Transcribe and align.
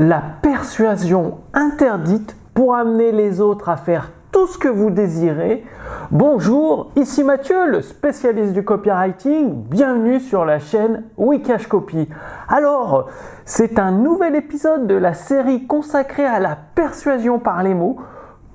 la 0.00 0.22
persuasion 0.40 1.40
interdite 1.52 2.34
pour 2.54 2.74
amener 2.74 3.12
les 3.12 3.42
autres 3.42 3.68
à 3.68 3.76
faire 3.76 4.12
tout 4.32 4.46
ce 4.46 4.56
que 4.56 4.68
vous 4.68 4.88
désirez. 4.88 5.62
Bonjour, 6.10 6.90
ici 6.96 7.22
Mathieu, 7.22 7.66
le 7.66 7.82
spécialiste 7.82 8.54
du 8.54 8.64
copywriting. 8.64 9.52
Bienvenue 9.64 10.18
sur 10.18 10.46
la 10.46 10.58
chaîne 10.58 11.04
Wikash 11.18 11.66
Copy. 11.66 12.08
Alors, 12.48 13.10
c'est 13.44 13.78
un 13.78 13.90
nouvel 13.90 14.36
épisode 14.36 14.86
de 14.86 14.94
la 14.94 15.12
série 15.12 15.66
consacrée 15.66 16.24
à 16.24 16.40
la 16.40 16.56
persuasion 16.74 17.38
par 17.38 17.62
les 17.62 17.74
mots. 17.74 17.98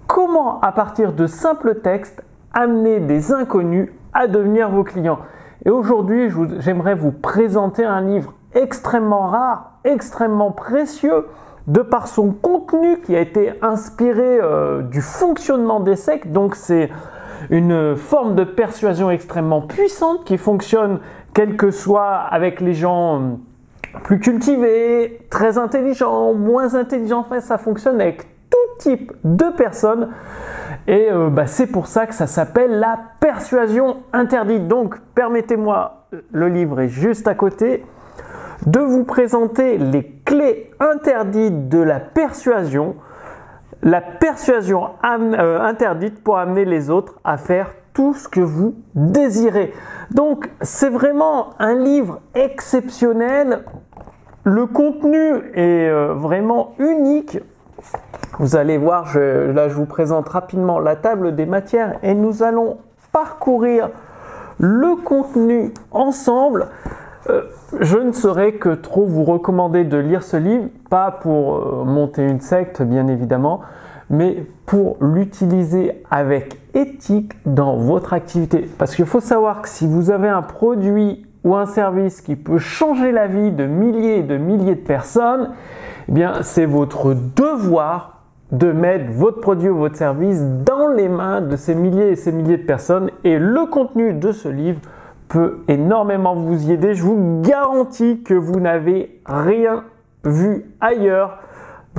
Comment, 0.07 0.59
à 0.61 0.71
partir 0.71 1.13
de 1.13 1.27
simples 1.27 1.75
textes, 1.75 2.23
amener 2.55 2.99
des 2.99 3.31
inconnus 3.31 3.91
à 4.13 4.25
devenir 4.25 4.71
vos 4.71 4.83
clients? 4.83 5.19
Et 5.63 5.69
aujourd'hui, 5.69 6.27
j'aimerais 6.57 6.95
vous 6.95 7.11
présenter 7.11 7.85
un 7.85 8.01
livre 8.01 8.33
extrêmement 8.55 9.27
rare, 9.27 9.73
extrêmement 9.83 10.51
précieux 10.51 11.25
de 11.67 11.81
par 11.81 12.07
son 12.07 12.31
contenu 12.31 12.99
qui 13.01 13.15
a 13.15 13.19
été 13.19 13.53
inspiré 13.61 14.39
euh, 14.41 14.81
du 14.81 15.01
fonctionnement 15.01 15.79
des 15.79 15.95
sectes. 15.95 16.31
Donc 16.31 16.55
c'est 16.55 16.89
une 17.49 17.95
forme 17.95 18.35
de 18.35 18.43
persuasion 18.43 19.11
extrêmement 19.11 19.61
puissante 19.61 20.23
qui 20.25 20.37
fonctionne 20.37 20.99
quel 21.33 21.57
que 21.57 21.71
soit 21.71 22.13
avec 22.13 22.61
les 22.61 22.73
gens 22.73 23.19
euh, 23.19 23.99
plus 24.03 24.19
cultivés, 24.19 25.19
très 25.29 25.57
intelligents, 25.57 26.33
moins 26.33 26.75
intelligents. 26.75 27.19
Enfin, 27.19 27.39
ça 27.39 27.57
fonctionne 27.57 27.99
avec 27.99 28.27
tout 28.49 28.77
type 28.79 29.11
de 29.23 29.45
personnes. 29.55 30.09
Et 30.87 31.09
euh, 31.11 31.29
bah, 31.29 31.47
c'est 31.47 31.67
pour 31.67 31.87
ça 31.87 32.05
que 32.05 32.13
ça 32.13 32.27
s'appelle 32.27 32.79
la 32.79 32.99
persuasion 33.19 33.97
interdite. 34.13 34.67
Donc, 34.67 34.99
permettez-moi, 35.15 36.05
le 36.31 36.47
livre 36.47 36.81
est 36.81 36.89
juste 36.89 37.27
à 37.27 37.33
côté 37.33 37.83
de 38.65 38.79
vous 38.79 39.03
présenter 39.03 39.77
les 39.77 40.03
clés 40.25 40.71
interdites 40.79 41.69
de 41.69 41.79
la 41.79 41.99
persuasion, 41.99 42.95
la 43.83 44.01
persuasion 44.01 44.89
euh, 45.03 45.59
interdite 45.59 46.23
pour 46.23 46.37
amener 46.37 46.65
les 46.65 46.89
autres 46.89 47.19
à 47.23 47.37
faire 47.37 47.73
tout 47.93 48.13
ce 48.13 48.27
que 48.27 48.41
vous 48.41 48.75
désirez. 48.95 49.73
Donc 50.11 50.49
c'est 50.61 50.89
vraiment 50.89 51.51
un 51.59 51.75
livre 51.75 52.19
exceptionnel. 52.33 53.63
Le 54.43 54.65
contenu 54.65 55.35
est 55.53 55.89
euh, 55.89 56.13
vraiment 56.13 56.73
unique. 56.79 57.39
Vous 58.39 58.55
allez 58.55 58.77
voir, 58.77 59.15
là 59.15 59.69
je 59.69 59.75
vous 59.75 59.85
présente 59.85 60.27
rapidement 60.27 60.79
la 60.79 60.95
table 60.95 61.35
des 61.35 61.45
matières 61.45 61.99
et 62.03 62.13
nous 62.13 62.43
allons 62.43 62.77
parcourir 63.11 63.89
le 64.59 64.95
contenu 64.95 65.73
ensemble. 65.91 66.67
Euh, 67.29 67.41
je 67.79 67.97
ne 67.97 68.11
saurais 68.11 68.53
que 68.53 68.69
trop 68.69 69.05
vous 69.05 69.23
recommander 69.23 69.83
de 69.83 69.97
lire 69.97 70.23
ce 70.23 70.37
livre, 70.37 70.65
pas 70.89 71.11
pour 71.11 71.55
euh, 71.55 71.83
monter 71.83 72.23
une 72.23 72.39
secte 72.39 72.81
bien 72.81 73.07
évidemment, 73.07 73.61
mais 74.09 74.45
pour 74.65 74.97
l'utiliser 75.01 76.03
avec 76.11 76.59
éthique 76.75 77.33
dans 77.45 77.77
votre 77.77 78.13
activité. 78.13 78.69
Parce 78.77 78.95
qu'il 78.95 79.05
faut 79.05 79.21
savoir 79.21 79.63
que 79.63 79.69
si 79.69 79.87
vous 79.87 80.11
avez 80.11 80.29
un 80.29 80.43
produit 80.43 81.25
ou 81.43 81.55
un 81.55 81.65
service 81.65 82.21
qui 82.21 82.35
peut 82.35 82.59
changer 82.59 83.11
la 83.11 83.27
vie 83.27 83.51
de 83.51 83.65
milliers 83.65 84.19
et 84.19 84.23
de 84.23 84.37
milliers 84.37 84.75
de 84.75 84.81
personnes, 84.81 85.51
eh 86.07 86.11
bien 86.11 86.43
c'est 86.43 86.65
votre 86.65 87.15
devoir 87.35 88.21
de 88.51 88.71
mettre 88.71 89.11
votre 89.11 89.41
produit 89.41 89.69
ou 89.69 89.77
votre 89.77 89.95
service 89.95 90.43
dans 90.63 90.87
les 90.89 91.09
mains 91.09 91.41
de 91.41 91.55
ces 91.55 91.73
milliers 91.73 92.09
et 92.09 92.15
ces 92.15 92.31
milliers 92.31 92.57
de 92.57 92.65
personnes 92.65 93.09
et 93.23 93.39
le 93.39 93.65
contenu 93.65 94.13
de 94.13 94.31
ce 94.31 94.47
livre 94.47 94.81
peut 95.27 95.63
énormément 95.67 96.35
vous 96.35 96.69
y 96.69 96.73
aider. 96.73 96.93
Je 96.93 97.03
vous 97.03 97.41
garantis 97.41 98.23
que 98.23 98.33
vous 98.33 98.59
n'avez 98.59 99.21
rien 99.25 99.83
vu 100.23 100.65
ailleurs 100.81 101.39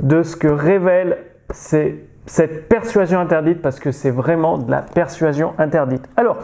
de 0.01 0.23
ce 0.23 0.35
que 0.35 0.47
révèle 0.47 1.17
cette 1.51 2.69
persuasion 2.69 3.19
interdite 3.19 3.61
parce 3.61 3.79
que 3.79 3.91
c'est 3.91 4.11
vraiment 4.11 4.57
de 4.57 4.69
la 4.69 4.81
persuasion 4.81 5.53
interdite. 5.57 6.07
Alors, 6.17 6.37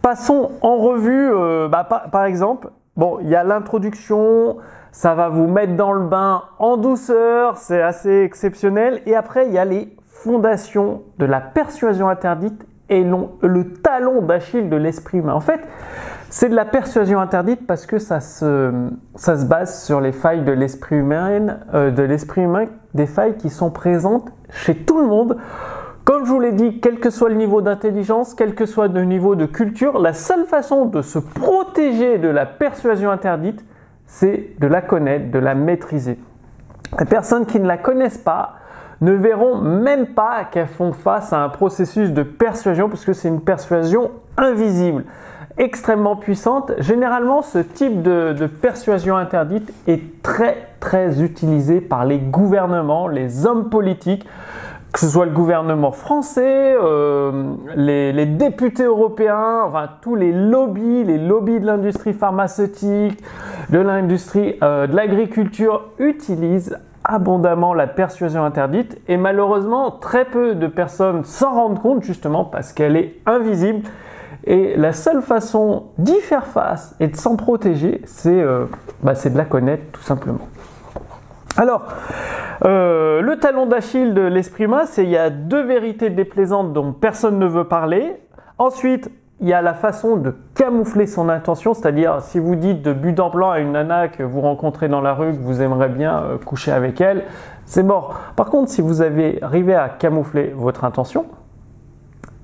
passons 0.00 0.52
en 0.62 0.76
revue, 0.78 1.30
euh, 1.32 1.68
bah, 1.68 1.84
par, 1.84 2.24
exemple, 2.24 2.70
bon, 2.96 3.18
il 3.20 3.28
y 3.28 3.36
a 3.36 3.44
l'introduction, 3.44 4.56
ça 4.90 5.14
va 5.14 5.28
vous 5.28 5.46
mettre 5.46 5.76
dans 5.76 5.92
le 5.92 6.06
bain 6.06 6.42
en 6.58 6.76
douceur, 6.76 7.56
c'est 7.56 7.82
assez 7.82 8.22
exceptionnel. 8.22 9.02
Et 9.06 9.14
après, 9.14 9.46
il 9.46 9.52
y 9.52 9.58
a 9.58 9.64
les 9.64 9.94
fondations 10.06 11.02
de 11.18 11.24
la 11.24 11.40
persuasion 11.40 12.08
interdite 12.08 12.66
et 12.92 13.04
le 13.04 13.72
talon 13.82 14.22
d'Achille 14.22 14.68
de 14.68 14.76
l'esprit 14.76 15.18
humain. 15.18 15.32
En 15.32 15.40
fait, 15.40 15.60
c'est 16.28 16.48
de 16.48 16.54
la 16.54 16.64
persuasion 16.64 17.20
interdite 17.20 17.66
parce 17.66 17.86
que 17.86 17.98
ça 17.98 18.20
se, 18.20 18.70
ça 19.14 19.36
se 19.36 19.44
base 19.46 19.82
sur 19.82 20.00
les 20.00 20.12
failles 20.12 20.44
de 20.44 20.52
l'esprit 20.52 20.96
humain, 20.96 21.58
euh, 21.74 21.90
de 21.90 22.02
l'esprit 22.02 22.42
humain, 22.42 22.66
des 22.94 23.06
failles 23.06 23.36
qui 23.36 23.50
sont 23.50 23.70
présentes 23.70 24.32
chez 24.50 24.74
tout 24.74 25.00
le 25.00 25.06
monde. 25.06 25.36
Comme 26.04 26.24
je 26.24 26.30
vous 26.30 26.40
l'ai 26.40 26.52
dit, 26.52 26.80
quel 26.80 27.00
que 27.00 27.10
soit 27.10 27.28
le 27.28 27.36
niveau 27.36 27.62
d'intelligence, 27.62 28.34
quel 28.34 28.54
que 28.54 28.66
soit 28.66 28.88
le 28.88 29.04
niveau 29.04 29.34
de 29.36 29.46
culture, 29.46 29.98
la 29.98 30.12
seule 30.12 30.44
façon 30.44 30.86
de 30.86 31.00
se 31.00 31.18
protéger 31.18 32.18
de 32.18 32.28
la 32.28 32.44
persuasion 32.44 33.10
interdite, 33.10 33.64
c'est 34.06 34.56
de 34.58 34.66
la 34.66 34.82
connaître, 34.82 35.30
de 35.30 35.38
la 35.38 35.54
maîtriser. 35.54 36.18
Les 36.98 37.06
personnes 37.06 37.46
qui 37.46 37.60
ne 37.60 37.66
la 37.66 37.78
connaissent 37.78 38.18
pas, 38.18 38.56
ne 39.02 39.12
verront 39.12 39.60
même 39.60 40.06
pas 40.06 40.44
qu'elles 40.44 40.68
font 40.68 40.92
face 40.92 41.32
à 41.32 41.42
un 41.42 41.48
processus 41.48 42.12
de 42.12 42.22
persuasion 42.22 42.88
parce 42.88 43.04
que 43.04 43.12
c'est 43.12 43.28
une 43.28 43.40
persuasion 43.40 44.12
invisible, 44.36 45.04
extrêmement 45.58 46.16
puissante. 46.16 46.72
Généralement, 46.78 47.42
ce 47.42 47.58
type 47.58 48.02
de, 48.02 48.46
persuasion 48.46 49.16
interdite 49.16 49.74
est 49.88 50.22
très 50.22 50.68
très 50.78 51.20
utilisé 51.20 51.80
par 51.80 52.04
les 52.04 52.18
gouvernements, 52.18 53.08
les 53.08 53.44
hommes 53.44 53.68
politiques 53.68 54.26
que 54.92 54.98
ce 54.98 55.08
soit 55.08 55.24
le 55.24 55.32
gouvernement 55.32 55.90
français, 55.90 56.76
euh, 56.78 57.54
les, 57.76 58.26
députés 58.26 58.82
européens, 58.82 59.62
enfin 59.64 59.88
tous 60.02 60.14
les 60.14 60.32
lobbies, 60.32 61.04
les 61.04 61.16
lobbies 61.16 61.60
de 61.60 61.64
l'industrie 61.64 62.12
pharmaceutique, 62.12 63.18
de 63.70 63.78
l'industrie 63.78 64.56
euh, 64.62 64.86
de 64.86 64.94
l'agriculture 64.94 65.86
utilisent 65.98 66.76
abondamment 67.04 67.74
la 67.74 67.86
persuasion 67.86 68.44
interdite 68.44 69.00
et 69.08 69.16
malheureusement 69.16 69.90
très 69.90 70.24
peu 70.24 70.54
de 70.54 70.66
personnes 70.66 71.24
s'en 71.24 71.52
rendent 71.52 71.80
compte 71.80 72.02
justement 72.02 72.44
parce 72.44 72.72
qu'elle 72.72 72.96
est 72.96 73.16
invisible 73.26 73.88
et 74.44 74.76
la 74.76 74.92
seule 74.92 75.22
façon 75.22 75.86
d'y 75.98 76.20
faire 76.20 76.46
face 76.46 76.96
et 77.00 77.08
de 77.08 77.16
s'en 77.16 77.36
protéger 77.36 78.02
c'est 78.04 78.40
euh, 78.40 78.66
bah, 79.02 79.14
de 79.14 79.36
la 79.36 79.44
connaître 79.44 79.84
tout 79.92 80.02
simplement. 80.02 80.48
Alors, 81.56 81.86
euh, 82.64 83.20
le 83.20 83.38
talon 83.38 83.66
d'Achille 83.66 84.14
de 84.14 84.22
l'esprit 84.22 84.64
humain, 84.64 84.84
c'est 84.86 85.04
il 85.04 85.10
y 85.10 85.18
a 85.18 85.28
deux 85.28 85.62
vérités 85.62 86.08
déplaisantes 86.08 86.72
dont 86.72 86.92
personne 86.92 87.38
ne 87.38 87.46
veut 87.46 87.64
parler. 87.64 88.16
Ensuite, 88.58 89.10
il 89.42 89.48
y 89.48 89.52
a 89.52 89.60
la 89.60 89.74
façon 89.74 90.16
de 90.16 90.34
camoufler 90.54 91.08
son 91.08 91.28
intention, 91.28 91.74
c'est-à-dire 91.74 92.22
si 92.22 92.38
vous 92.38 92.54
dites 92.54 92.80
de 92.80 92.92
but 92.92 93.18
en 93.18 93.28
blanc 93.28 93.50
à 93.50 93.58
une 93.58 93.72
nana 93.72 94.06
que 94.06 94.22
vous 94.22 94.40
rencontrez 94.40 94.88
dans 94.88 95.00
la 95.00 95.14
rue, 95.14 95.32
que 95.32 95.42
vous 95.42 95.60
aimeriez 95.60 95.88
bien 95.88 96.22
euh, 96.22 96.38
coucher 96.38 96.70
avec 96.70 97.00
elle, 97.00 97.24
c'est 97.66 97.82
mort. 97.82 98.14
Par 98.36 98.46
contre, 98.46 98.70
si 98.70 98.80
vous 98.80 99.02
avez 99.02 99.42
arrivé 99.42 99.74
à 99.74 99.88
camoufler 99.88 100.54
votre 100.56 100.84
intention, 100.84 101.26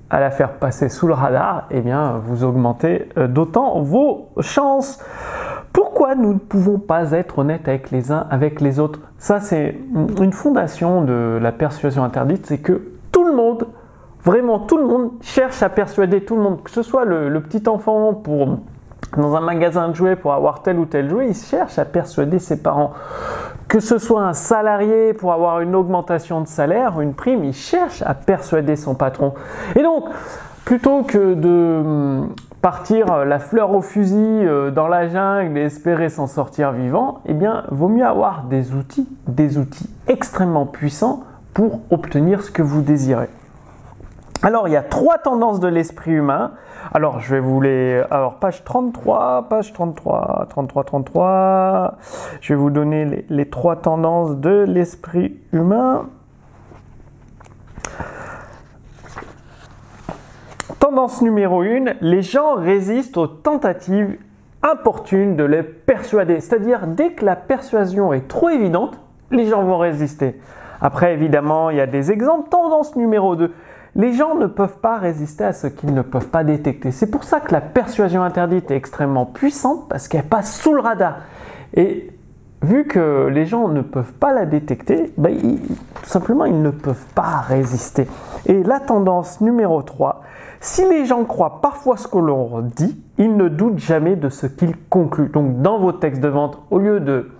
à 0.09 0.19
la 0.19 0.29
faire 0.29 0.53
passer 0.55 0.89
sous 0.89 1.07
le 1.07 1.13
radar, 1.13 1.67
eh 1.71 1.79
bien, 1.79 2.21
vous 2.21 2.43
augmentez 2.43 3.07
euh, 3.17 3.27
d'autant 3.27 3.79
vos 3.79 4.27
chances. 4.41 5.01
Pourquoi 5.71 6.15
nous 6.15 6.33
ne 6.33 6.39
pouvons 6.39 6.79
pas 6.79 7.13
être 7.13 7.39
honnêtes 7.39 7.69
avec 7.69 7.91
les 7.91 8.11
uns, 8.11 8.27
avec 8.29 8.59
les 8.59 8.77
autres? 8.77 8.99
Ça, 9.19 9.39
c'est 9.39 9.77
une 10.19 10.33
fondation 10.33 11.01
de 11.01 11.39
la 11.41 11.53
persuasion 11.53 12.03
interdite, 12.03 12.45
c'est 12.45 12.57
que 12.57 12.98
Vraiment, 14.23 14.59
tout 14.59 14.77
le 14.77 14.85
monde 14.85 15.11
cherche 15.21 15.63
à 15.63 15.69
persuader 15.69 16.25
tout 16.25 16.35
le 16.35 16.41
monde, 16.41 16.61
que 16.61 16.71
ce 16.71 16.81
soit 16.81 17.05
le, 17.05 17.39
petit 17.41 17.67
enfant 17.67 18.13
pour 18.13 18.57
dans 19.17 19.35
un 19.35 19.41
magasin 19.41 19.89
de 19.89 19.95
jouets 19.95 20.15
pour 20.15 20.33
avoir 20.33 20.61
tel 20.61 20.77
ou 20.77 20.85
tel 20.85 21.09
jouet, 21.09 21.29
il 21.29 21.35
cherche 21.35 21.79
à 21.79 21.85
persuader 21.85 22.37
ses 22.37 22.61
parents. 22.61 22.91
Que 23.67 23.79
ce 23.79 23.97
soit 23.97 24.21
un 24.21 24.33
salarié 24.33 25.13
pour 25.13 25.33
avoir 25.33 25.61
une 25.61 25.73
augmentation 25.73 26.41
de 26.41 26.47
salaire, 26.47 26.99
une 27.01 27.13
prime, 27.13 27.43
il 27.43 27.53
cherche 27.53 28.03
à 28.03 28.13
persuader 28.13 28.75
son 28.75 28.95
patron. 28.95 29.33
Et 29.75 29.81
donc, 29.81 30.05
plutôt 30.65 31.03
que 31.03 31.33
de 31.33 31.81
hum, 31.83 32.35
partir 32.61 33.25
la 33.25 33.39
fleur 33.39 33.73
au 33.73 33.81
fusil 33.81 34.15
euh, 34.17 34.69
dans 34.69 34.87
la 34.87 35.07
jungle 35.07 35.57
et 35.57 35.63
espérer 35.63 36.09
s'en 36.09 36.27
sortir 36.27 36.71
vivant, 36.71 37.21
eh 37.25 37.33
bien, 37.33 37.63
vaut 37.71 37.87
mieux 37.87 38.05
avoir 38.05 38.43
des 38.43 38.73
outils, 38.73 39.07
des 39.27 39.57
outils 39.57 39.89
extrêmement 40.07 40.65
puissants 40.65 41.23
pour 41.53 41.79
obtenir 41.89 42.43
ce 42.43 42.51
que 42.51 42.61
vous 42.61 42.81
désirez. 42.81 43.29
Alors, 44.41 44.69
il 44.69 44.71
y 44.71 44.77
a 44.77 44.83
trois 44.83 45.17
tendances 45.17 45.59
de 45.59 45.67
l'esprit 45.67 46.11
humain. 46.11 46.53
Alors, 46.93 47.19
je 47.19 47.35
vais 47.35 47.41
vous 47.41 47.59
les. 47.59 48.01
Alors, 48.09 48.35
page 48.35 48.63
33, 48.63 49.47
page 49.49 49.73
33, 49.73 50.45
33, 50.49 50.83
33. 50.85 51.97
Je 52.39 52.53
vais 52.53 52.57
vous 52.57 52.69
donner 52.69 53.25
les, 53.29 53.49
trois 53.49 53.75
tendances 53.75 54.37
de 54.37 54.63
l'esprit 54.65 55.37
humain. 55.51 56.07
Tendance 60.79 61.21
numéro 61.21 61.61
1, 61.61 61.95
les 61.99 62.21
gens 62.21 62.55
résistent 62.55 63.17
aux 63.17 63.27
tentatives 63.27 64.17
importune 64.63 65.35
de 65.35 65.43
les 65.43 65.63
persuader. 65.63 66.39
C'est-à-dire, 66.39 66.87
dès 66.87 67.11
que 67.11 67.25
la 67.25 67.35
persuasion 67.35 68.13
est 68.13 68.29
trop 68.29 68.47
évidente, 68.47 68.97
les 69.31 69.47
gens 69.47 69.63
vont 69.63 69.77
résister. 69.77 70.39
Après, 70.79 71.13
évidemment, 71.13 71.69
il 71.69 71.77
y 71.77 71.81
a 71.81 71.87
des 71.87 72.11
exemples. 72.11 72.49
Tendance 72.49 72.95
numéro 72.95 73.35
2. 73.35 73.51
Les 73.95 74.13
gens 74.13 74.35
ne 74.35 74.45
peuvent 74.45 74.77
pas 74.77 74.97
résister 74.97 75.43
à 75.43 75.53
ce 75.53 75.67
qu'ils 75.67 75.93
ne 75.93 76.01
peuvent 76.01 76.29
pas 76.29 76.43
détecter. 76.43 76.91
C'est 76.91 77.09
pour 77.09 77.23
ça 77.23 77.39
que 77.39 77.51
la 77.51 77.61
persuasion 77.61 78.23
interdite 78.23 78.71
est 78.71 78.75
extrêmement 78.75 79.25
puissante 79.25 79.89
parce 79.89 80.07
qu'elle 80.07 80.23
passe 80.23 80.59
sous 80.59 80.73
le 80.73 80.81
radar. 80.81 81.17
Et 81.73 82.11
vu 82.61 82.85
que 82.85 83.27
les 83.27 83.45
gens 83.45 83.67
ne 83.67 83.81
peuvent 83.81 84.13
pas 84.13 84.33
la 84.33 84.45
détecter, 84.45 85.13
ben, 85.17 85.35
tout 85.37 86.09
simplement 86.09 86.45
ils 86.45 86.61
ne 86.61 86.69
peuvent 86.69 87.05
pas 87.15 87.41
résister. 87.47 88.07
Et 88.45 88.63
la 88.63 88.79
tendance 88.79 89.41
numéro 89.41 89.81
3, 89.81 90.21
si 90.61 90.87
les 90.87 91.05
gens 91.05 91.23
croient 91.23 91.61
parfois 91.61 91.97
ce 91.97 92.07
que 92.07 92.17
l'on 92.17 92.61
dit, 92.61 93.01
ils 93.17 93.35
ne 93.35 93.47
doutent 93.47 93.79
jamais 93.79 94.15
de 94.15 94.29
ce 94.29 94.45
qu'ils 94.45 94.75
concluent. 94.89 95.29
Donc 95.29 95.61
dans 95.61 95.79
vos 95.79 95.93
textes 95.93 96.21
de 96.21 96.27
vente, 96.27 96.59
au 96.69 96.79
lieu 96.79 96.99
de 96.99 97.31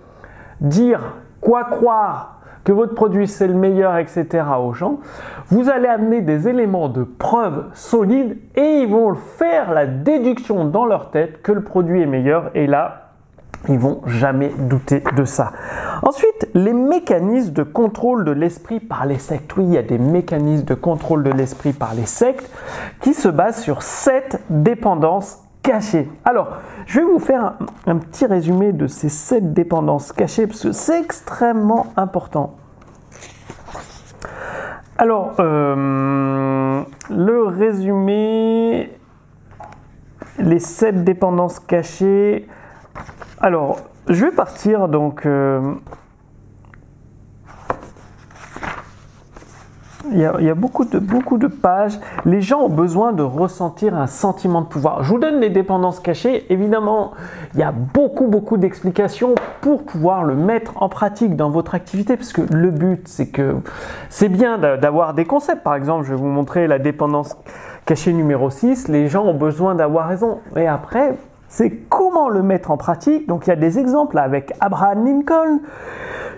dire 0.60 1.16
quoi 1.40 1.64
croire, 1.64 2.39
que 2.64 2.72
votre 2.72 2.94
produit 2.94 3.26
c'est 3.26 3.48
le 3.48 3.54
meilleur, 3.54 3.96
etc. 3.96 4.44
aux 4.60 4.72
gens, 4.72 5.00
vous 5.48 5.68
allez 5.68 5.88
amener 5.88 6.20
des 6.20 6.48
éléments 6.48 6.88
de 6.88 7.02
preuve 7.02 7.66
solides 7.74 8.38
et 8.56 8.82
ils 8.82 8.88
vont 8.88 9.14
faire 9.14 9.72
la 9.72 9.86
déduction 9.86 10.64
dans 10.64 10.84
leur 10.84 11.10
tête 11.10 11.42
que 11.42 11.52
le 11.52 11.62
produit 11.62 12.02
est 12.02 12.06
meilleur 12.06 12.50
et 12.54 12.66
là, 12.66 13.10
ils 13.68 13.78
vont 13.78 14.00
jamais 14.06 14.52
douter 14.58 15.02
de 15.16 15.24
ça. 15.24 15.52
Ensuite, 16.02 16.48
les 16.54 16.72
mécanismes 16.72 17.52
de 17.52 17.62
contrôle 17.62 18.24
de 18.24 18.30
l'esprit 18.30 18.80
par 18.80 19.04
les 19.04 19.18
sectes. 19.18 19.54
Oui, 19.56 19.64
il 19.66 19.74
y 19.74 19.78
a 19.78 19.82
des 19.82 19.98
mécanismes 19.98 20.64
de 20.64 20.74
contrôle 20.74 21.22
de 21.22 21.30
l'esprit 21.30 21.72
par 21.72 21.94
les 21.94 22.06
sectes 22.06 22.50
qui 23.00 23.12
se 23.12 23.28
basent 23.28 23.60
sur 23.60 23.82
sept 23.82 24.42
dépendances 24.48 25.42
cachées. 25.62 26.08
Alors, 26.24 26.58
je 26.86 27.00
vais 27.00 27.06
vous 27.06 27.18
faire 27.18 27.54
un, 27.86 27.96
petit 27.96 28.26
résumé 28.26 28.72
de 28.72 28.86
ces 28.86 29.08
sept 29.08 29.52
dépendances 29.52 30.12
cachées 30.12 30.46
parce 30.46 30.62
que 30.62 30.72
c'est 30.72 31.00
extrêmement 31.00 31.92
important. 31.96 32.56
Alors, 34.98 35.34
euh, 35.38 36.82
le 37.10 37.42
résumé, 37.44 38.90
les 40.38 40.58
sept 40.58 41.04
dépendances 41.04 41.58
cachées. 41.60 42.46
Alors, 43.40 43.78
je 44.08 44.26
vais 44.26 44.32
partir 44.32 44.88
donc. 44.88 45.24
Euh, 45.26 45.74
il 50.12 50.18
y, 50.18 50.50
a, 50.50 50.54
beaucoup, 50.54 50.84
de, 50.84 50.98
beaucoup 50.98 51.38
de 51.38 51.46
pages. 51.46 51.98
Les 52.24 52.40
gens 52.40 52.60
ont 52.62 52.68
besoin 52.68 53.12
de 53.12 53.22
ressentir 53.22 53.94
un 53.94 54.06
sentiment 54.06 54.62
de 54.62 54.66
pouvoir. 54.66 55.02
Je 55.02 55.10
vous 55.10 55.18
donne 55.18 55.40
les 55.40 55.50
dépendances 55.50 56.00
cachées. 56.00 56.52
Évidemment, 56.52 57.12
il 57.54 57.60
y 57.60 57.62
a 57.62 57.72
beaucoup, 57.72 58.26
beaucoup 58.26 58.56
d'explications 58.56 59.34
pour 59.60 59.84
pouvoir 59.84 60.24
le 60.24 60.34
mettre 60.34 60.82
en 60.82 60.88
pratique 60.88 61.36
dans 61.36 61.50
votre 61.50 61.74
activité. 61.74 62.16
Parce 62.16 62.32
que 62.32 62.42
le 62.52 62.70
but, 62.70 63.06
c'est 63.08 63.28
que 63.28 63.56
c'est 64.08 64.28
bien 64.28 64.58
d'avoir 64.58 65.14
des 65.14 65.24
concepts. 65.24 65.62
Par 65.62 65.74
exemple, 65.74 66.04
je 66.04 66.10
vais 66.10 66.20
vous 66.20 66.26
montrer 66.26 66.66
la 66.66 66.78
dépendance 66.78 67.36
cachée 67.86 68.12
numéro 68.12 68.50
6. 68.50 68.88
Les 68.88 69.08
gens 69.08 69.24
ont 69.24 69.34
besoin 69.34 69.74
d'avoir 69.74 70.08
raison. 70.08 70.38
Et 70.56 70.66
après, 70.66 71.16
c'est 71.48 71.70
comment 71.88 72.28
le 72.28 72.42
mettre 72.42 72.70
en 72.70 72.76
pratique. 72.76 73.28
Donc 73.28 73.46
il 73.46 73.50
y 73.50 73.52
a 73.52 73.56
des 73.56 73.78
exemples 73.78 74.18
avec 74.18 74.52
Abraham 74.60 75.04
Lincoln. 75.04 75.60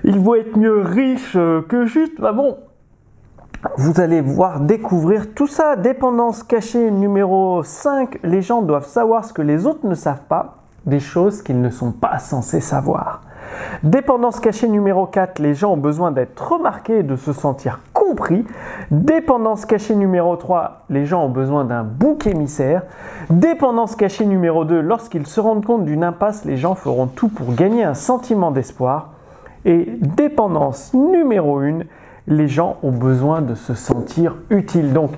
Il 0.04 0.18
vaut 0.18 0.34
être 0.34 0.56
mieux 0.56 0.80
riche 0.80 1.34
que 1.68 1.86
juste. 1.86 2.20
Bah 2.20 2.32
bon, 2.32 2.56
vous 3.76 4.00
allez 4.00 4.20
voir 4.20 4.60
découvrir 4.60 5.34
tout 5.34 5.46
ça. 5.46 5.76
Dépendance 5.76 6.42
cachée 6.42 6.90
numéro 6.90 7.62
5. 7.62 8.18
Les 8.24 8.42
gens 8.42 8.60
doivent 8.60 8.86
savoir 8.86 9.24
ce 9.24 9.32
que 9.32 9.42
les 9.42 9.66
autres 9.66 9.86
ne 9.86 9.94
savent 9.94 10.24
pas, 10.28 10.56
des 10.84 10.98
choses 10.98 11.42
qu'ils 11.42 11.60
ne 11.60 11.70
sont 11.70 11.92
pas 11.92 12.18
censés 12.18 12.60
savoir. 12.60 13.22
Dépendance 13.84 14.40
cachée 14.40 14.68
numéro 14.68 15.06
4. 15.06 15.38
Les 15.38 15.54
gens 15.54 15.74
ont 15.74 15.78
besoin 15.78 16.10
d'être 16.10 16.52
remarqués 16.52 16.98
et 16.98 17.02
de 17.04 17.14
se 17.14 17.32
sentir 17.32 17.78
compris. 17.92 18.44
Dépendance 18.90 19.64
cachée 19.64 19.94
numéro 19.94 20.34
3. 20.34 20.84
Les 20.90 21.06
gens 21.06 21.24
ont 21.26 21.30
besoin 21.30 21.64
d'un 21.64 21.84
bouc 21.84 22.26
émissaire. 22.26 22.82
Dépendance 23.30 23.94
cachée 23.94 24.26
numéro 24.26 24.64
2. 24.64 24.80
Lorsqu'ils 24.80 25.26
se 25.26 25.40
rendent 25.40 25.64
compte 25.64 25.84
d'une 25.84 26.02
impasse, 26.02 26.44
les 26.44 26.56
gens 26.56 26.74
feront 26.74 27.06
tout 27.06 27.28
pour 27.28 27.54
gagner 27.54 27.84
un 27.84 27.94
sentiment 27.94 28.50
d'espoir. 28.50 29.10
Et 29.64 29.86
dépendance 30.00 30.92
numéro 30.94 31.60
1 31.60 31.82
les 32.26 32.48
gens 32.48 32.78
ont 32.82 32.92
besoin 32.92 33.42
de 33.42 33.54
se 33.54 33.74
sentir 33.74 34.36
utiles. 34.50 34.92
Donc, 34.92 35.12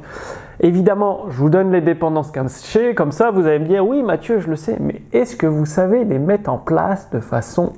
évidemment, 0.61 1.25
je 1.29 1.37
vous 1.37 1.51
donne 1.51 1.71
les 1.71 1.81
dépendances 1.81 2.31
cachées, 2.31 2.95
comme 2.95 3.13
ça 3.13 3.31
vous 3.31 3.47
allez 3.47 3.59
me 3.59 3.67
dire, 3.67 3.87
oui 3.87 4.03
Mathieu, 4.03 4.41
je 4.41 4.49
le 4.49 4.57
sais, 4.57 4.77
mais 4.81 5.03
est-ce 5.13 5.37
que 5.37 5.47
vous 5.47 5.67
savez 5.67 6.05
les 6.05 6.19
mettre 6.19 6.51
en 6.51 6.59
place 6.59 7.11
de 7.11 7.21
façon 7.21 7.73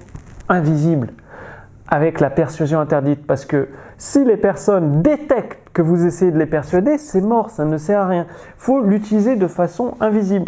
invisible 0.48 1.08
avec 1.88 2.20
la 2.20 2.30
persuasion 2.30 2.80
interdite? 2.80 3.26
Parce 3.26 3.44
que 3.44 3.68
si 3.98 4.24
les 4.24 4.36
personnes 4.36 5.02
détectent 5.02 5.70
que 5.72 5.82
vous 5.82 6.06
essayez 6.06 6.30
de 6.30 6.38
les 6.38 6.46
persuader, 6.46 6.98
c'est 6.98 7.20
mort, 7.20 7.50
ça 7.50 7.64
ne 7.64 7.76
sert 7.78 8.00
à 8.00 8.06
rien. 8.06 8.26
Il 8.28 8.58
faut 8.58 8.80
l'utiliser 8.80 9.36
de 9.36 9.46
façon 9.46 9.94
invisible. 10.00 10.46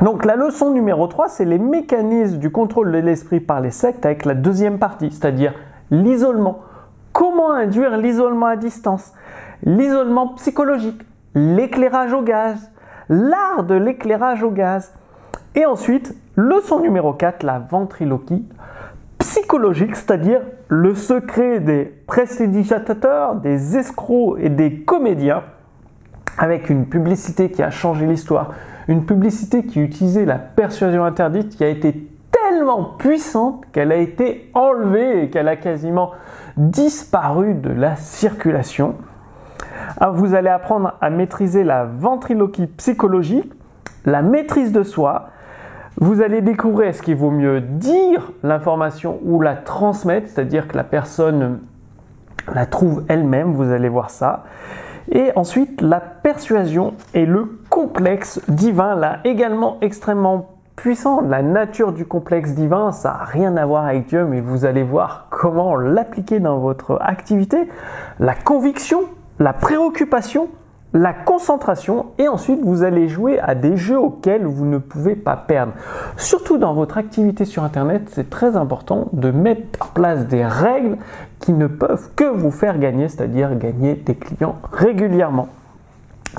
Donc 0.00 0.24
la 0.24 0.34
leçon 0.34 0.72
numéro 0.72 1.06
3, 1.06 1.28
c'est 1.28 1.44
les 1.44 1.58
mécanismes 1.58 2.38
du 2.38 2.50
contrôle 2.50 2.90
de 2.90 2.98
l'esprit 2.98 3.40
par 3.40 3.60
les 3.60 3.70
sectes 3.70 4.04
avec 4.04 4.24
la 4.24 4.34
deuxième 4.34 4.78
partie, 4.78 5.10
c'est-à-dire 5.10 5.54
l'isolement. 5.90 6.60
Comment 7.22 7.52
induire 7.52 7.96
l'isolement 7.98 8.46
à 8.46 8.56
distance 8.56 9.12
L'isolement 9.62 10.34
psychologique, 10.34 11.00
l'éclairage 11.36 12.12
au 12.12 12.20
gaz, 12.20 12.68
l'art 13.08 13.62
de 13.62 13.76
l'éclairage 13.76 14.42
au 14.42 14.50
gaz. 14.50 14.92
Et 15.54 15.64
ensuite, 15.64 16.16
leçon 16.34 16.80
numéro 16.80 17.12
4, 17.12 17.44
la 17.44 17.60
ventriloquie 17.60 18.44
psychologique, 19.18 19.94
c'est-à-dire 19.94 20.40
le 20.66 20.96
secret 20.96 21.60
des 21.60 21.84
prestidigitateurs, 21.84 23.36
des 23.36 23.76
escrocs 23.76 24.40
et 24.40 24.48
des 24.48 24.80
comédiens, 24.80 25.44
avec 26.38 26.70
une 26.70 26.86
publicité 26.86 27.52
qui 27.52 27.62
a 27.62 27.70
changé 27.70 28.04
l'histoire, 28.04 28.50
une 28.88 29.06
publicité 29.06 29.64
qui 29.64 29.78
utilisait 29.78 30.24
la 30.24 30.38
persuasion 30.38 31.04
interdite, 31.04 31.50
qui 31.50 31.62
a 31.62 31.68
été 31.68 32.04
puissante 32.98 33.64
qu'elle 33.72 33.92
a 33.92 33.96
été 33.96 34.50
enlevée 34.54 35.24
et 35.24 35.30
qu'elle 35.30 35.48
a 35.48 35.56
quasiment 35.56 36.12
disparu 36.56 37.54
de 37.54 37.70
la 37.70 37.96
circulation. 37.96 38.96
Ah, 39.98 40.10
vous 40.10 40.34
allez 40.34 40.48
apprendre 40.48 40.94
à 41.00 41.10
maîtriser 41.10 41.64
la 41.64 41.84
ventriloquie 41.84 42.66
psychologique, 42.66 43.52
la 44.04 44.22
maîtrise 44.22 44.72
de 44.72 44.82
soi. 44.82 45.28
Vous 45.96 46.22
allez 46.22 46.40
découvrir 46.40 46.88
est-ce 46.88 47.02
qu'il 47.02 47.16
vaut 47.16 47.30
mieux 47.30 47.60
dire 47.60 48.32
l'information 48.42 49.18
ou 49.24 49.40
la 49.40 49.56
transmettre, 49.56 50.28
c'est-à-dire 50.28 50.68
que 50.68 50.76
la 50.76 50.84
personne 50.84 51.60
la 52.52 52.66
trouve 52.66 53.04
elle-même, 53.08 53.52
vous 53.52 53.70
allez 53.70 53.88
voir 53.88 54.10
ça. 54.10 54.44
Et 55.10 55.30
ensuite, 55.36 55.80
la 55.80 56.00
persuasion 56.00 56.94
et 57.12 57.26
le 57.26 57.58
complexe 57.68 58.40
divin, 58.48 58.94
là 58.94 59.18
également 59.24 59.78
extrêmement 59.80 60.51
puissant. 60.76 61.20
La 61.20 61.42
nature 61.42 61.92
du 61.92 62.04
complexe 62.04 62.52
divin, 62.52 62.92
ça 62.92 63.10
n'a 63.10 63.24
rien 63.24 63.56
à 63.56 63.66
voir 63.66 63.86
avec 63.86 64.06
Dieu, 64.06 64.24
mais 64.24 64.40
vous 64.40 64.64
allez 64.64 64.82
voir 64.82 65.26
comment 65.30 65.76
l'appliquer 65.76 66.40
dans 66.40 66.58
votre 66.58 66.98
activité. 67.00 67.68
La 68.18 68.34
conviction, 68.34 69.02
la 69.38 69.52
préoccupation, 69.52 70.48
la 70.94 71.12
concentration 71.14 72.06
et 72.18 72.28
ensuite 72.28 72.60
vous 72.62 72.82
allez 72.82 73.08
jouer 73.08 73.38
à 73.40 73.54
des 73.54 73.76
jeux 73.76 73.98
auxquels 73.98 74.44
vous 74.44 74.66
ne 74.66 74.78
pouvez 74.78 75.16
pas 75.16 75.36
perdre. 75.36 75.72
Surtout 76.16 76.58
dans 76.58 76.74
votre 76.74 76.98
activité 76.98 77.44
sur 77.44 77.64
Internet, 77.64 78.02
c'est 78.10 78.28
très 78.28 78.56
important 78.56 79.08
de 79.12 79.30
mettre 79.30 79.78
en 79.80 79.88
place 79.94 80.26
des 80.26 80.44
règles 80.44 80.98
qui 81.40 81.52
ne 81.52 81.66
peuvent 81.66 82.10
que 82.14 82.24
vous 82.24 82.50
faire 82.50 82.78
gagner, 82.78 83.08
c'est-à-dire 83.08 83.56
gagner 83.56 83.94
des 83.94 84.14
clients 84.14 84.56
régulièrement. 84.70 85.48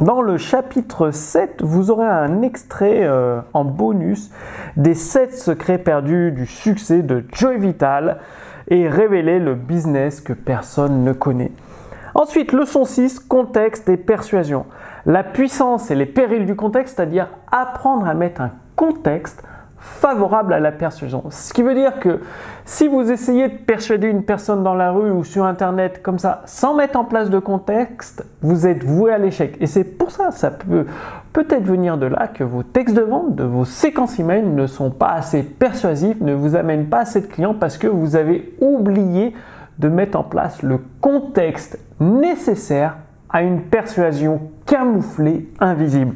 Dans 0.02 0.24
le 0.24 0.38
chapitre 0.38 1.12
7, 1.12 1.62
vous 1.62 1.92
aurez 1.92 2.08
un 2.08 2.42
extrait 2.42 3.04
euh, 3.04 3.42
en 3.54 3.64
bonus 3.64 4.32
des 4.76 4.96
7 4.96 5.38
secrets 5.38 5.78
perdus 5.78 6.32
du 6.32 6.48
succès 6.48 7.04
de 7.04 7.24
Joy 7.32 7.60
Vital 7.60 8.18
et 8.70 8.90
révéler 8.90 9.38
le 9.38 9.54
business 9.54 10.20
que 10.20 10.34
personne 10.34 11.04
ne 11.04 11.14
connaît. 11.14 11.52
Ensuite, 12.16 12.54
leçon 12.54 12.86
6, 12.86 13.20
contexte 13.20 13.88
et 13.88 13.98
persuasion. 13.98 14.66
La 15.06 15.24
puissance 15.24 15.92
et 15.92 15.96
les 15.96 16.08
périls 16.08 16.48
du 16.48 16.56
contexte, 16.56 16.96
c'est-à-dire 16.96 17.28
apprendre 17.52 18.08
à 18.08 18.16
mettre 18.16 18.42
un 18.42 18.52
contexte 18.76 19.44
favorable 19.84 20.54
à 20.54 20.62
la 20.62 20.72
persuasion. 20.72 21.26
Ce 21.30 21.52
qui 21.54 21.62
veut 21.62 21.76
dire 21.76 22.00
que 22.00 22.22
si 22.64 22.88
vous 22.88 23.12
essayez 23.12 23.50
de 23.50 23.58
persuader 23.58 24.08
une 24.08 24.24
personne 24.24 24.64
dans 24.64 24.76
la 24.76 24.92
rue 24.92 25.12
ou 25.12 25.26
sur 25.26 25.44
Internet 25.44 26.02
comme 26.02 26.20
ça, 26.20 26.42
sans 26.46 26.74
mettre 26.74 26.98
en 26.98 27.04
place 27.04 27.30
de 27.30 27.38
contexte, 27.38 28.26
vous 28.42 28.66
êtes 28.66 28.84
voué 28.84 29.12
à 29.12 29.18
l'échec. 29.18 29.58
Et 29.60 29.68
c'est 29.68 29.84
pour 29.84 30.10
ça, 30.10 30.32
ça 30.32 30.52
peut 30.52 30.86
peut-être 31.34 31.66
venir 31.66 31.98
de 31.98 32.06
là 32.06 32.28
que 32.28 32.46
vos 32.46 32.64
textes 32.64 32.96
de 32.96 33.02
vente, 33.02 33.36
de 33.36 33.44
vos 33.44 33.66
séquences 33.66 34.18
email 34.20 34.44
ne 34.44 34.68
sont 34.68 34.90
pas 34.90 35.12
assez 35.12 35.44
persuasifs, 35.44 36.22
ne 36.22 36.34
vous 36.34 36.56
amènent 36.56 36.88
pas 36.88 37.00
assez 37.00 37.20
de 37.20 37.28
clients 37.28 37.54
parce 37.54 37.78
que 37.78 37.88
vous 37.88 38.16
avez 38.16 38.56
oublié 38.62 39.34
de 39.80 39.90
mettre 39.90 40.18
en 40.18 40.24
place 40.24 40.64
le 40.64 40.80
contexte 41.02 41.78
nécessaire 42.00 42.96
à 43.30 43.42
une 43.42 43.64
persuasion 43.64 44.40
camouflée, 44.66 45.50
invisible. 45.60 46.16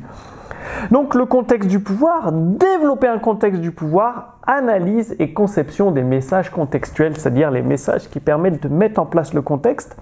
Donc 0.92 1.16
le 1.16 1.26
contexte 1.26 1.70
du 1.70 1.80
pouvoir, 1.80 2.32
développer 2.32 3.08
un 3.08 3.20
contexte 3.20 3.62
du 3.62 3.72
pouvoir, 3.72 4.40
analyse 4.46 5.16
et 5.20 5.34
conception 5.34 5.92
des 5.92 6.04
messages 6.04 6.50
contextuels, 6.50 7.18
c'est-à-dire 7.18 7.52
les 7.52 7.62
messages 7.62 8.10
qui 8.10 8.20
permettent 8.20 8.64
de 8.64 8.70
mettre 8.70 9.00
en 9.02 9.06
place 9.06 9.34
le 9.34 9.42
contexte. 9.42 9.98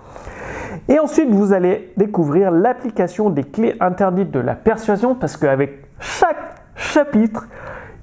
Et 0.87 0.99
ensuite, 0.99 1.29
vous 1.29 1.53
allez 1.53 1.93
découvrir 1.97 2.51
l'application 2.51 3.29
des 3.29 3.43
clés 3.43 3.75
interdites 3.79 4.31
de 4.31 4.39
la 4.39 4.55
persuasion, 4.55 5.15
parce 5.15 5.37
qu'avec 5.37 5.85
chaque 5.99 6.61
chapitre, 6.75 7.47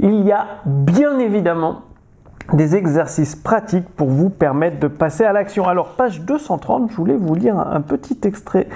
il 0.01 0.25
y 0.25 0.33
a 0.33 0.47
bien 0.67 1.19
évidemment 1.19 1.83
des 2.53 2.75
exercices 2.75 3.37
pratiques 3.37 3.89
pour 3.89 4.09
vous 4.09 4.31
permettre 4.31 4.81
de 4.81 4.89
passer 4.89 5.25
à 5.25 5.33
l'action. 5.33 5.69
Alors, 5.69 5.91
page 5.91 6.23
230, 6.23 6.91
je 6.91 6.97
voulais 6.97 7.17
vous 7.17 7.35
lire 7.35 7.59
un 7.59 7.81
petit 7.81 8.19
extrait 8.25 8.69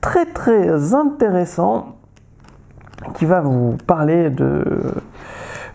très 0.00 0.24
très 0.24 0.94
intéressant 0.94 1.96
qui 3.14 3.24
va 3.24 3.40
vous 3.40 3.76
parler 3.86 4.30
de, 4.30 4.64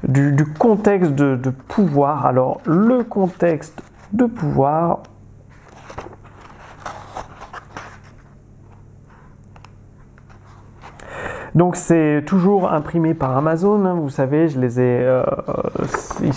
du, 0.04 0.46
contexte 0.58 1.14
de 1.14 1.50
pouvoir. 1.50 2.26
Alors, 2.26 2.62
le 2.66 3.04
contexte 3.04 3.82
de 4.14 4.26
pouvoir, 4.26 5.02
Donc 11.58 11.76
c'est 11.76 12.24
toujours 12.28 12.72
imprimé 12.72 13.16
par 13.16 13.36
Amazon, 13.36 13.84
hein, 13.86 13.96
vous 13.96 14.12
savez, 14.12 14.48
je 14.48 14.60
les 14.60 14.80
ai, 14.80 15.00
euh, 15.02 15.24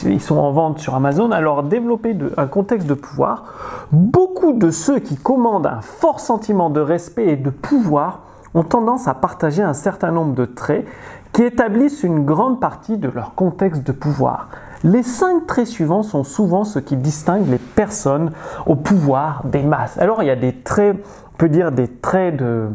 ils 0.07 0.21
sont 0.21 0.39
en 0.39 0.51
vente 0.51 0.79
sur 0.79 0.95
Amazon. 0.95 1.31
Alors 1.31 1.63
développer 1.63 2.17
un 2.39 2.47
contexte 2.47 2.89
de 2.89 2.95
pouvoir, 2.95 3.45
beaucoup 3.93 4.55
de 4.55 4.71
ceux 4.71 4.99
qui 4.99 5.17
commandent 5.17 5.67
un 5.67 5.83
fort 5.83 6.21
sentiment 6.21 6.71
de 6.71 6.81
respect 6.81 7.27
et 7.27 7.37
de 7.37 7.51
pouvoir 7.51 8.23
ont 8.55 8.63
tendance 8.63 9.09
à 9.09 9.15
partager 9.15 9.63
un 9.63 9.75
certain 9.75 10.11
nombre 10.11 10.35
de 10.35 10.45
traits 10.45 10.87
qui 11.33 11.43
établissent 11.43 12.03
une 12.03 12.25
grande 12.25 12.61
partie 12.61 12.99
de 12.99 13.09
leur 13.09 13.35
contexte 13.35 13.87
de 13.87 13.93
pouvoir. 13.93 14.49
Les 14.83 15.03
cinq 15.03 15.47
traits 15.47 15.67
suivants 15.67 16.03
sont 16.03 16.25
souvent 16.25 16.65
ce 16.65 16.79
qui 16.79 16.97
distingue 16.97 17.47
les 17.49 17.59
personnes 17.59 18.33
au 18.67 18.75
pouvoir 18.75 19.43
des 19.45 19.63
masses. 19.63 19.99
Alors 19.99 20.23
il 20.23 20.27
y 20.27 20.31
a 20.31 20.37
des 20.37 20.55
traits, 20.55 20.97
on 21.35 21.37
peut 21.37 21.49
dire 21.49 21.71
des 21.71 21.89
traits 21.89 22.37
de 22.37 22.69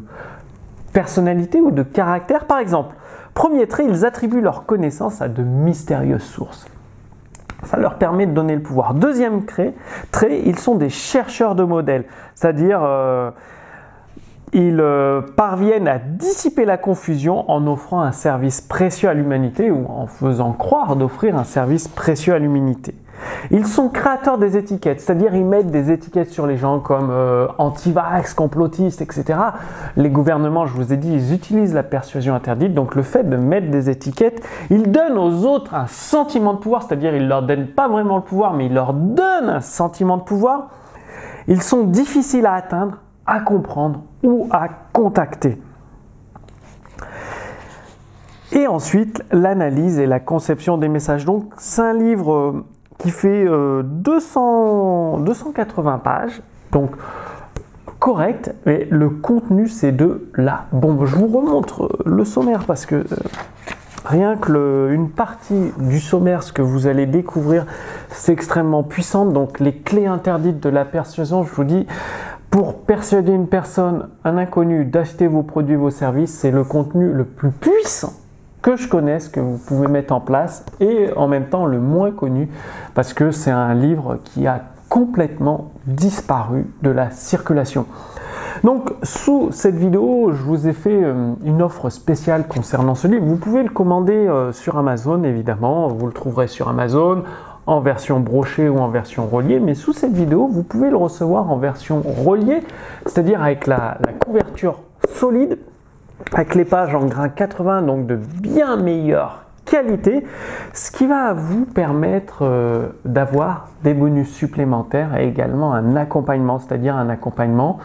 personnalité 0.93 1.59
ou 1.59 1.71
de 1.71 1.83
caractère. 1.83 2.45
Par 2.45 2.59
exemple, 2.59 2.95
premier 3.33 3.67
trait, 3.67 3.85
ils 3.87 4.05
attribuent 4.05 4.41
leur 4.41 4.65
connaissance 4.65 5.21
à 5.21 5.27
de 5.27 5.43
mystérieuses 5.43 6.23
sources. 6.23 6.65
Ça 7.63 7.77
leur 7.77 7.95
permet 7.95 8.27
de 8.27 8.33
donner 8.33 8.55
le 8.55 8.61
pouvoir. 8.61 8.93
Deuxième 8.93 9.45
trait, 9.45 9.73
ils 10.45 10.59
sont 10.59 10.75
des 10.75 10.89
chercheurs 10.89 11.55
de 11.55 11.63
modèles, 11.63 12.05
c'est-à-dire 12.35 12.81
euh, 12.83 13.31
ils 14.55 14.79
euh, 14.79 15.21
parviennent 15.21 15.89
à 15.89 15.99
dissiper 15.99 16.63
la 16.63 16.77
confusion 16.77 17.49
en 17.51 17.67
offrant 17.67 17.99
un 17.99 18.13
service 18.13 18.61
précieux 18.61 19.09
à 19.09 19.13
l'humanité 19.13 19.69
ou 19.69 19.85
en 19.89 20.07
faisant 20.07 20.53
croire 20.53 20.95
d'offrir 20.95 21.37
un 21.37 21.43
service 21.43 21.89
précieux 21.89 22.33
à 22.33 22.39
l'humanité. 22.39 22.95
Ils 23.51 23.67
sont 23.67 23.89
créateurs 23.89 24.37
des 24.37 24.55
étiquettes, 24.55 25.01
c'est-à-dire 25.01 25.35
ils 25.35 25.43
mettent 25.43 25.71
des 25.71 25.91
étiquettes 25.91 26.31
sur 26.31 26.47
les 26.47 26.55
gens 26.55 26.79
comme 26.79 27.09
euh, 27.11 27.47
anti-vax, 27.57 28.33
complotistes, 28.33 29.01
etc. 29.01 29.39
Les 29.97 30.09
gouvernements, 30.09 30.65
je 30.65 30.73
vous 30.73 30.93
ai 30.93 30.97
dit, 30.97 31.11
ils 31.11 31.33
utilisent 31.33 31.73
la 31.73 31.83
persuasion 31.83 32.33
interdite, 32.33 32.73
donc 32.73 32.95
le 32.95 33.03
fait 33.03 33.29
de 33.29 33.35
mettre 33.35 33.69
des 33.69 33.89
étiquettes, 33.89 34.41
ils 34.69 34.89
donnent 34.89 35.17
aux 35.17 35.45
autres 35.45 35.75
un 35.75 35.87
sentiment 35.87 36.53
de 36.53 36.59
pouvoir, 36.59 36.83
c'est-à-dire 36.83 37.13
ils 37.13 37.27
leur 37.27 37.43
donnent 37.43 37.67
pas 37.67 37.89
vraiment 37.89 38.15
le 38.15 38.23
pouvoir, 38.23 38.53
mais 38.53 38.67
ils 38.67 38.73
leur 38.73 38.93
donnent 38.93 39.49
un 39.49 39.61
sentiment 39.61 40.15
de 40.15 40.23
pouvoir. 40.23 40.69
Ils 41.49 41.61
sont 41.61 41.83
difficiles 41.83 42.45
à 42.45 42.53
atteindre, 42.53 42.99
à 43.25 43.39
comprendre 43.39 44.03
ou 44.23 44.47
à 44.51 44.67
contacter. 44.93 45.57
Et 48.51 48.67
ensuite, 48.67 49.23
l'analyse 49.31 49.99
et 49.99 50.05
la 50.05 50.19
conception 50.19 50.77
des 50.77 50.87
messages. 50.87 51.25
Donc, 51.25 51.51
c'est 51.57 51.81
un 51.81 51.93
livre 51.93 52.33
euh, 52.33 52.65
qui 52.99 53.09
fait 53.11 53.45
200, 53.45 55.19
euh, 55.19 55.23
280 55.23 55.97
pages, 55.99 56.41
donc 56.71 56.91
correct, 57.99 58.53
mais 58.65 58.87
le 58.91 59.09
contenu 59.09 59.67
c'est 59.67 59.91
de 59.91 60.29
la 60.35 60.65
bombe. 60.71 61.05
Je 61.05 61.15
vous 61.15 61.27
remontre 61.27 61.89
le 62.05 62.23
sommaire 62.23 62.65
parce 62.65 62.85
que 62.85 62.95
euh, 62.95 63.05
rien 64.05 64.37
que 64.37 64.91
une 64.91 65.09
partie 65.09 65.71
du 65.79 65.99
sommaire, 65.99 66.43
ce 66.43 66.53
que 66.53 66.61
vous 66.61 66.87
allez 66.87 67.07
découvrir, 67.07 67.65
c'est 68.09 68.31
extrêmement 68.31 68.83
puissant. 68.83 69.25
Donc 69.25 69.59
les 69.59 69.75
clés 69.75 70.05
interdites 70.05 70.59
de 70.59 70.69
la 70.69 70.85
persuasion, 70.85 71.43
je 71.43 71.51
vous 71.51 71.63
dis, 71.63 71.87
pour 72.55 72.75
persuader 72.75 73.33
une 73.33 73.49
personne, 73.49 74.07
un 74.23 74.37
inconnu, 74.37 74.85
d'acheter 74.85 75.27
vos 75.27 75.43
produits, 75.43 75.75
vos 75.75 75.89
services, 75.89 76.33
c'est 76.33 76.51
le 76.51 76.63
contenu 76.63 77.11
le 77.11 77.25
plus 77.25 77.51
puissant 77.51 78.13
que 78.61 78.77
je 78.77 78.87
connaisse, 78.87 79.27
que 79.27 79.41
vous 79.41 79.57
pouvez 79.57 79.89
mettre 79.89 80.13
en 80.13 80.21
place, 80.21 80.65
et 80.79 81.09
en 81.17 81.27
même 81.27 81.49
temps 81.49 81.65
le 81.65 81.81
moins 81.81 82.11
connu, 82.11 82.47
parce 82.93 83.11
que 83.13 83.31
c'est 83.31 83.51
un 83.51 83.73
livre 83.73 84.19
qui 84.23 84.47
a 84.47 84.61
complètement 84.87 85.71
disparu 85.85 86.65
de 86.81 86.91
la 86.91 87.11
circulation. 87.11 87.87
Donc 88.63 88.89
sous 89.03 89.49
cette 89.51 89.75
vidéo, 89.75 90.31
je 90.31 90.41
vous 90.41 90.69
ai 90.69 90.73
fait 90.73 91.03
euh, 91.03 91.33
une 91.43 91.61
offre 91.61 91.89
spéciale 91.89 92.47
concernant 92.47 92.95
ce 92.95 93.09
livre. 93.09 93.25
Vous 93.25 93.35
pouvez 93.35 93.63
le 93.63 93.69
commander 93.69 94.13
euh, 94.13 94.53
sur 94.53 94.77
Amazon, 94.77 95.23
évidemment. 95.23 95.89
Vous 95.89 96.07
le 96.07 96.13
trouverez 96.13 96.47
sur 96.47 96.69
Amazon 96.69 97.23
en 97.67 97.79
version 97.79 98.19
brochée 98.19 98.69
ou 98.69 98.77
en 98.77 98.89
version 98.89 99.27
reliée. 99.27 99.59
Mais 99.59 99.73
sous 99.73 99.93
cette 99.93 100.13
vidéo, 100.13 100.47
vous 100.47 100.63
pouvez 100.63 100.89
le 100.89 100.97
recevoir 100.97 101.51
en 101.51 101.57
version 101.57 102.01
reliée, 102.01 102.61
c'est-à-dire 103.05 103.41
avec 103.41 103.67
la, 103.67 103.97
couverture 104.19 104.79
solide 105.13 105.57
avec 106.33 106.55
les 106.55 106.65
pages 106.65 106.95
en 106.95 107.05
grain 107.05 107.29
80, 107.29 107.83
donc 107.83 108.07
de 108.07 108.15
bien 108.15 108.77
meilleure 108.77 109.44
qualité, 109.65 110.23
ce 110.73 110.91
qui 110.91 111.07
va 111.07 111.33
vous 111.33 111.65
permettre 111.65 112.43
euh, 112.43 112.87
d'avoir 113.03 113.69
des 113.83 113.93
bonus 113.93 114.29
supplémentaires 114.29 115.15
et 115.17 115.27
également 115.27 115.73
un 115.73 115.95
accompagnement, 115.95 116.59
c'est-à-dire 116.59 116.95
un 116.95 117.09
accompagnement 117.09 117.79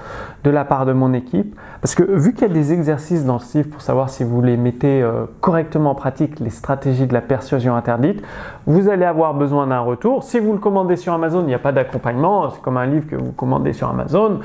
de 0.44 0.50
la 0.50 0.64
part 0.64 0.86
de 0.86 0.92
mon 0.92 1.12
équipe. 1.12 1.54
Parce 1.82 1.94
que 1.94 2.02
vu 2.02 2.32
qu'il 2.32 2.48
y 2.48 2.50
a 2.50 2.54
des 2.54 2.72
exercices 2.72 3.24
dans 3.24 3.38
ce 3.38 3.58
livre 3.58 3.70
pour 3.70 3.82
savoir 3.82 4.08
si 4.08 4.24
vous 4.24 4.40
les 4.40 4.56
mettez 4.56 5.02
euh, 5.02 5.26
correctement 5.40 5.90
en 5.90 5.94
pratique, 5.94 6.40
les 6.40 6.50
stratégies 6.50 7.06
de 7.06 7.12
la 7.12 7.20
persuasion 7.20 7.74
interdite, 7.74 8.22
vous 8.66 8.88
allez 8.88 9.04
avoir 9.04 9.34
besoin 9.34 9.66
d'un 9.66 9.80
retour. 9.80 10.22
Si 10.22 10.38
vous 10.38 10.52
le 10.52 10.58
commandez 10.58 10.96
sur 10.96 11.12
Amazon, 11.12 11.40
il 11.40 11.46
n'y 11.46 11.54
a 11.54 11.58
pas 11.58 11.72
d'accompagnement, 11.72 12.50
c'est 12.50 12.62
comme 12.62 12.76
un 12.76 12.86
livre 12.86 13.06
que 13.06 13.16
vous 13.16 13.32
commandez 13.32 13.72
sur 13.72 13.88
Amazon, 13.88 14.40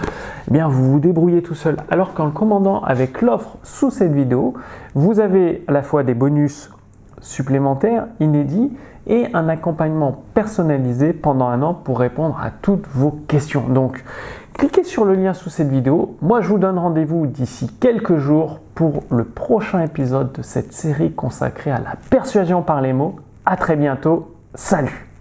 eh 0.48 0.52
bien 0.52 0.68
vous 0.68 0.92
vous 0.92 1.00
débrouillez 1.00 1.42
tout 1.42 1.56
seul. 1.56 1.78
Alors 1.90 2.14
qu'en 2.14 2.26
le 2.26 2.32
commandant 2.32 2.82
avec 2.82 3.22
l'offre 3.22 3.58
sous 3.64 3.92
cette 3.92 4.14
vidéo, 4.14 4.54
vous 4.94 5.20
avez 5.20 5.64
à 5.68 5.72
la 5.72 5.84
fois 5.84 6.04
des 6.04 6.14
bonus 6.14 6.70
supplémentaires, 7.22 8.08
inédits 8.20 8.72
et 9.08 9.28
un 9.34 9.50
accompagnement 9.50 10.24
personnalisé 10.34 11.14
pendant 11.14 11.48
un 11.48 11.62
an 11.62 11.74
pour 11.74 12.00
répondre 12.00 12.40
à 12.42 12.50
toutes 12.50 12.88
vos 12.88 13.12
questions. 13.28 13.68
Donc, 13.70 14.04
cliquez 14.54 14.84
sur 14.84 15.06
le 15.06 15.16
lien 15.16 15.34
sous 15.34 15.50
cette 15.50 15.70
vidéo. 15.70 16.18
Moi, 16.22 16.42
je 16.42 16.50
vous 16.50 16.58
donne 16.58 16.80
rendez-vous 16.80 17.28
d'ici 17.28 17.70
quelques 17.80 18.18
jours 18.18 18.60
pour 18.74 19.04
le 19.10 19.24
prochain 19.24 19.82
épisode 19.82 20.32
de 20.34 20.42
cette 20.42 20.74
série 20.74 21.12
consacrée 21.12 21.72
à 21.72 21.80
la 21.80 21.96
persuasion 22.10 22.62
par 22.62 22.82
les 22.82 22.94
mots. 22.94 23.16
À 23.46 23.58
très 23.58 23.76
bientôt. 23.76 24.36
Salut 24.56 25.15